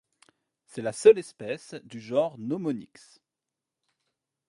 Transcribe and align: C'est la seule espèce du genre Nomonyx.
C'est 0.65 0.81
la 0.81 0.93
seule 0.93 1.19
espèce 1.19 1.75
du 1.83 1.99
genre 1.99 2.39
Nomonyx. 2.39 3.21